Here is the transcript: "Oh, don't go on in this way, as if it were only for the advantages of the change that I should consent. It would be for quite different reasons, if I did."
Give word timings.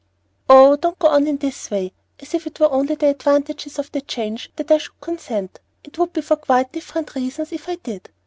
"Oh, 0.49 0.77
don't 0.77 0.97
go 0.97 1.09
on 1.09 1.27
in 1.27 1.37
this 1.37 1.69
way, 1.69 1.93
as 2.19 2.33
if 2.33 2.47
it 2.47 2.59
were 2.59 2.71
only 2.71 2.95
for 2.95 3.01
the 3.01 3.09
advantages 3.09 3.77
of 3.77 3.91
the 3.91 4.01
change 4.01 4.51
that 4.55 4.71
I 4.71 4.79
should 4.79 4.99
consent. 4.99 5.59
It 5.83 5.99
would 5.99 6.11
be 6.11 6.21
for 6.21 6.37
quite 6.37 6.71
different 6.71 7.13
reasons, 7.13 7.51
if 7.51 7.69
I 7.69 7.75
did." 7.75 8.09